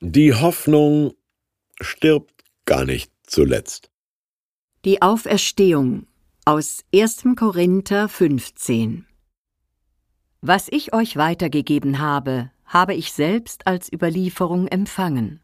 Die 0.00 0.32
Hoffnung 0.32 1.14
stirbt 1.80 2.44
gar 2.66 2.84
nicht 2.84 3.10
zuletzt. 3.24 3.90
Die 4.84 5.02
Auferstehung 5.02 6.06
aus 6.44 6.84
1. 6.94 7.24
Korinther 7.34 8.08
15 8.08 9.06
Was 10.40 10.68
ich 10.70 10.92
euch 10.94 11.16
weitergegeben 11.16 11.98
habe, 11.98 12.52
habe 12.64 12.94
ich 12.94 13.12
selbst 13.12 13.66
als 13.66 13.92
Überlieferung 13.92 14.68
empfangen. 14.68 15.40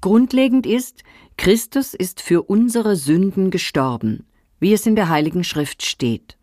Grundlegend 0.00 0.66
ist, 0.66 1.04
Christus 1.36 1.94
ist 1.94 2.20
für 2.20 2.42
unsere 2.42 2.96
Sünden 2.96 3.52
gestorben, 3.52 4.26
wie 4.58 4.72
es 4.72 4.84
in 4.84 4.96
der 4.96 5.08
Heiligen 5.08 5.44
Schrift 5.44 5.84
steht. 5.84 6.38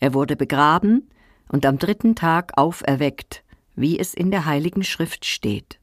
Er 0.00 0.12
wurde 0.12 0.36
begraben 0.36 1.08
und 1.48 1.64
am 1.64 1.78
dritten 1.78 2.14
Tag 2.14 2.58
auferweckt, 2.58 3.42
wie 3.74 3.98
es 3.98 4.12
in 4.12 4.30
der 4.30 4.44
Heiligen 4.44 4.84
Schrift 4.84 5.24
steht. 5.24 5.77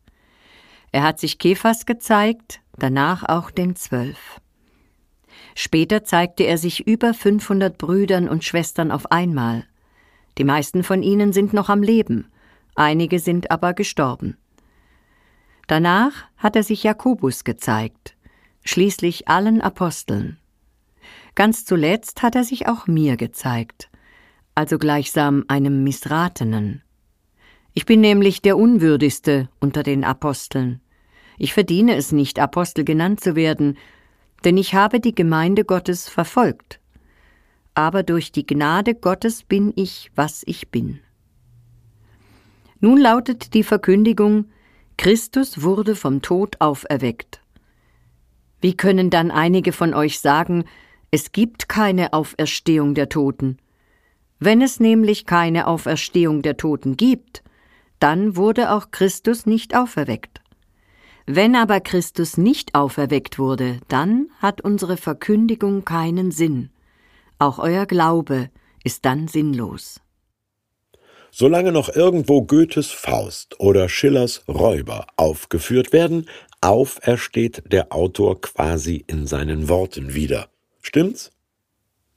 Er 0.95 1.03
hat 1.03 1.19
sich 1.19 1.39
Kephas 1.39 1.85
gezeigt, 1.85 2.61
danach 2.77 3.27
auch 3.27 3.51
den 3.51 3.75
Zwölf. 3.75 4.39
Später 5.53 6.05
zeigte 6.05 6.45
er 6.45 6.57
sich 6.57 6.87
über 6.87 7.13
500 7.13 7.77
Brüdern 7.77 8.29
und 8.29 8.45
Schwestern 8.45 8.93
auf 8.93 9.11
einmal. 9.11 9.65
Die 10.37 10.45
meisten 10.45 10.85
von 10.85 11.03
ihnen 11.03 11.33
sind 11.33 11.51
noch 11.51 11.67
am 11.67 11.83
Leben, 11.83 12.31
einige 12.75 13.19
sind 13.19 13.51
aber 13.51 13.73
gestorben. 13.73 14.37
Danach 15.67 16.13
hat 16.37 16.55
er 16.55 16.63
sich 16.63 16.83
Jakobus 16.83 17.43
gezeigt, 17.43 18.15
schließlich 18.63 19.27
allen 19.27 19.59
Aposteln. 19.59 20.37
Ganz 21.35 21.65
zuletzt 21.65 22.23
hat 22.23 22.35
er 22.35 22.45
sich 22.45 22.69
auch 22.69 22.87
mir 22.87 23.17
gezeigt, 23.17 23.89
also 24.55 24.77
gleichsam 24.77 25.43
einem 25.49 25.83
Missratenen. 25.83 26.83
Ich 27.73 27.85
bin 27.85 27.99
nämlich 27.99 28.41
der 28.41 28.55
Unwürdigste 28.55 29.49
unter 29.59 29.83
den 29.83 30.05
Aposteln. 30.05 30.79
Ich 31.37 31.53
verdiene 31.53 31.95
es 31.95 32.11
nicht, 32.11 32.39
Apostel 32.39 32.83
genannt 32.83 33.19
zu 33.19 33.35
werden, 33.35 33.77
denn 34.43 34.57
ich 34.57 34.73
habe 34.73 34.99
die 34.99 35.15
Gemeinde 35.15 35.65
Gottes 35.65 36.07
verfolgt. 36.07 36.79
Aber 37.73 38.03
durch 38.03 38.31
die 38.31 38.45
Gnade 38.45 38.95
Gottes 38.95 39.43
bin 39.43 39.73
ich, 39.75 40.11
was 40.15 40.43
ich 40.45 40.69
bin. 40.69 40.99
Nun 42.79 42.99
lautet 42.99 43.53
die 43.53 43.63
Verkündigung, 43.63 44.45
Christus 44.97 45.61
wurde 45.61 45.95
vom 45.95 46.21
Tod 46.21 46.61
auferweckt. 46.61 47.41
Wie 48.61 48.77
können 48.77 49.09
dann 49.09 49.31
einige 49.31 49.71
von 49.71 49.93
euch 49.93 50.19
sagen, 50.19 50.65
es 51.11 51.31
gibt 51.31 51.67
keine 51.67 52.13
Auferstehung 52.13 52.95
der 52.95 53.09
Toten? 53.09 53.57
Wenn 54.39 54.61
es 54.61 54.79
nämlich 54.79 55.25
keine 55.25 55.67
Auferstehung 55.67 56.41
der 56.41 56.57
Toten 56.57 56.97
gibt, 56.97 57.43
dann 57.99 58.35
wurde 58.35 58.71
auch 58.71 58.91
Christus 58.91 59.45
nicht 59.45 59.75
auferweckt. 59.75 60.41
Wenn 61.27 61.55
aber 61.55 61.79
Christus 61.79 62.37
nicht 62.37 62.75
auferweckt 62.75 63.39
wurde, 63.39 63.79
dann 63.87 64.29
hat 64.39 64.61
unsere 64.61 64.95
Verkündigung 64.95 65.83
keinen 65.83 66.31
Sinn. 66.31 66.69
Auch 67.39 67.57
euer 67.57 67.87
Glaube 67.87 68.49
ist 68.83 69.05
dann 69.05 69.27
sinnlos. 69.27 69.99
Solange 71.31 71.71
noch 71.71 71.89
irgendwo 71.89 72.43
Goethes 72.43 72.91
Faust 72.91 73.59
oder 73.59 73.89
Schillers 73.89 74.43
Räuber 74.47 75.07
aufgeführt 75.17 75.91
werden, 75.91 76.29
aufersteht 76.61 77.63
der 77.71 77.91
Autor 77.91 78.39
quasi 78.39 79.03
in 79.07 79.27
seinen 79.27 79.67
Worten 79.67 80.13
wieder. 80.13 80.47
Stimmt's? 80.81 81.31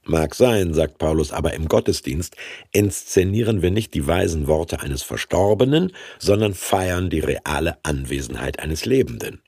Mag 0.09 0.33
sein, 0.33 0.73
sagt 0.73 0.97
Paulus, 0.97 1.31
aber 1.31 1.53
im 1.53 1.67
Gottesdienst 1.67 2.35
inszenieren 2.71 3.61
wir 3.61 3.69
nicht 3.69 3.93
die 3.93 4.07
weisen 4.07 4.47
Worte 4.47 4.79
eines 4.79 5.03
Verstorbenen, 5.03 5.93
sondern 6.17 6.55
feiern 6.55 7.11
die 7.11 7.19
reale 7.19 7.77
Anwesenheit 7.83 8.57
eines 8.57 8.85
Lebenden. 8.85 9.43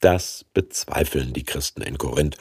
Das 0.00 0.44
bezweifeln 0.52 1.32
die 1.32 1.44
Christen 1.44 1.80
in 1.80 1.96
Korinth. 1.96 2.36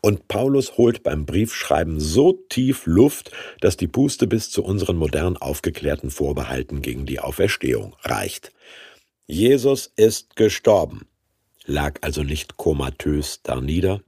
Und 0.00 0.26
Paulus 0.26 0.76
holt 0.76 1.04
beim 1.04 1.26
Briefschreiben 1.26 2.00
so 2.00 2.32
tief 2.32 2.86
Luft, 2.86 3.30
dass 3.60 3.76
die 3.76 3.86
Puste 3.86 4.26
bis 4.26 4.50
zu 4.50 4.64
unseren 4.64 4.96
modern 4.96 5.36
aufgeklärten 5.36 6.10
Vorbehalten 6.10 6.82
gegen 6.82 7.06
die 7.06 7.20
Auferstehung 7.20 7.94
reicht. 8.02 8.50
Jesus 9.28 9.92
ist 9.94 10.34
gestorben, 10.34 11.06
lag 11.66 12.00
also 12.00 12.24
nicht 12.24 12.56
komatös 12.56 13.42
darnieder. 13.44 14.00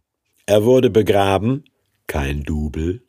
Er 0.47 0.65
wurde 0.65 0.91
begraben, 0.91 1.63
kein 2.07 2.43
Double. 2.43 3.03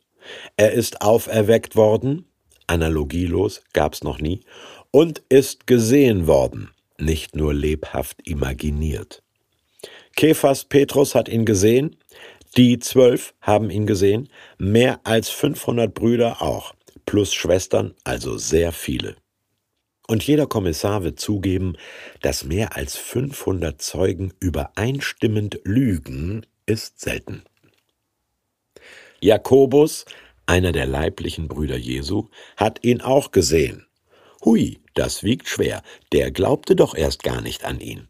Er 0.56 0.72
ist 0.72 1.02
auferweckt 1.02 1.76
worden, 1.76 2.26
analogielos 2.66 3.62
gab's 3.72 4.02
noch 4.02 4.20
nie, 4.20 4.40
und 4.90 5.22
ist 5.28 5.66
gesehen 5.66 6.26
worden, 6.26 6.70
nicht 6.98 7.36
nur 7.36 7.54
lebhaft 7.54 8.26
imaginiert. 8.26 9.22
Kephas 10.16 10.64
Petrus 10.64 11.14
hat 11.14 11.28
ihn 11.28 11.44
gesehen, 11.44 11.96
die 12.56 12.78
zwölf 12.78 13.34
haben 13.40 13.70
ihn 13.70 13.86
gesehen, 13.86 14.28
mehr 14.58 15.00
als 15.04 15.28
500 15.30 15.94
Brüder 15.94 16.42
auch, 16.42 16.74
plus 17.06 17.34
Schwestern, 17.34 17.94
also 18.04 18.36
sehr 18.36 18.72
viele. 18.72 19.16
Und 20.08 20.26
jeder 20.26 20.46
Kommissar 20.46 21.04
wird 21.04 21.20
zugeben, 21.20 21.76
dass 22.22 22.42
mehr 22.42 22.76
als 22.76 22.96
500 22.96 23.80
Zeugen 23.80 24.32
übereinstimmend 24.40 25.60
lügen, 25.64 26.46
ist 26.64 27.00
selten. 27.00 27.42
Jakobus, 29.20 30.04
einer 30.46 30.72
der 30.72 30.86
leiblichen 30.86 31.48
Brüder 31.48 31.76
Jesu, 31.76 32.28
hat 32.56 32.84
ihn 32.84 33.00
auch 33.00 33.30
gesehen. 33.32 33.86
Hui, 34.44 34.80
das 34.94 35.22
wiegt 35.22 35.48
schwer, 35.48 35.82
der 36.12 36.30
glaubte 36.30 36.76
doch 36.76 36.94
erst 36.94 37.22
gar 37.22 37.40
nicht 37.40 37.64
an 37.64 37.80
ihn. 37.80 38.08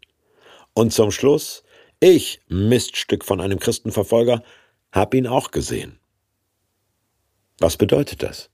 Und 0.73 0.93
zum 0.93 1.11
Schluss, 1.11 1.63
ich, 1.99 2.41
Miststück 2.47 3.25
von 3.25 3.41
einem 3.41 3.59
Christenverfolger, 3.59 4.43
hab 4.91 5.13
ihn 5.13 5.27
auch 5.27 5.51
gesehen. 5.51 5.99
Was 7.59 7.75
bedeutet 7.75 8.23
das? 8.23 8.49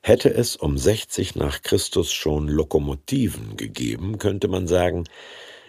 Hätte 0.00 0.32
es 0.32 0.56
um 0.56 0.78
60 0.78 1.36
nach 1.36 1.62
Christus 1.62 2.12
schon 2.12 2.48
Lokomotiven 2.48 3.56
gegeben, 3.56 4.18
könnte 4.18 4.48
man 4.48 4.66
sagen, 4.66 5.04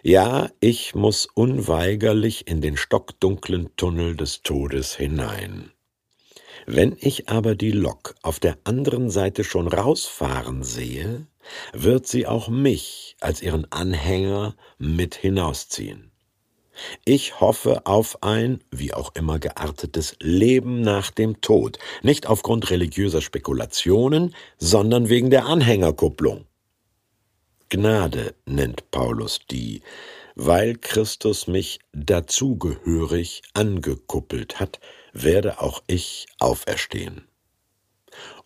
ja, 0.03 0.49
ich 0.59 0.95
muss 0.95 1.29
unweigerlich 1.33 2.45
in 2.47 2.59
den 2.59 2.75
stockdunklen 2.75 3.69
Tunnel 3.77 4.17
des 4.17 4.41
Todes 4.41 4.95
hinein. 4.95 5.71
Wenn 6.65 6.97
ich 6.99 7.29
aber 7.29 7.55
die 7.55 7.71
Lok 7.71 8.13
auf 8.21 8.41
der 8.41 8.57
anderen 8.65 9.09
Seite 9.09 9.45
schon 9.45 9.69
rausfahren 9.69 10.61
sehe, 10.63 11.25
wird 11.71 12.05
sie 12.05 12.27
auch 12.27 12.49
mich 12.49 13.15
als 13.21 13.41
ihren 13.41 13.69
Anhänger 13.71 14.55
mit 14.77 15.15
hinausziehen. 15.15 16.11
Ich 17.05 17.39
hoffe 17.39 17.85
auf 17.85 18.23
ein, 18.23 18.61
wie 18.71 18.93
auch 18.93 19.15
immer 19.15 19.39
geartetes 19.39 20.17
Leben 20.19 20.81
nach 20.81 21.11
dem 21.11 21.39
Tod, 21.39 21.79
nicht 22.01 22.27
aufgrund 22.27 22.71
religiöser 22.71 23.21
Spekulationen, 23.21 24.35
sondern 24.57 25.07
wegen 25.07 25.29
der 25.29 25.45
Anhängerkupplung. 25.45 26.45
Gnade 27.73 28.35
nennt 28.45 28.91
Paulus 28.91 29.39
die, 29.49 29.81
weil 30.35 30.75
Christus 30.75 31.47
mich 31.47 31.79
dazugehörig 31.91 33.41
angekuppelt 33.55 34.59
hat, 34.59 34.79
werde 35.11 35.59
auch 35.59 35.81
ich 35.87 36.27
auferstehen. 36.37 37.27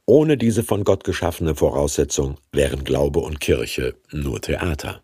Ohne 0.05 0.37
diese 0.37 0.63
von 0.63 0.85
Gott 0.85 1.03
geschaffene 1.03 1.55
Voraussetzung 1.55 2.37
wären 2.53 2.85
Glaube 2.85 3.19
und 3.19 3.41
Kirche 3.41 3.95
nur 4.13 4.39
Theater. 4.39 5.03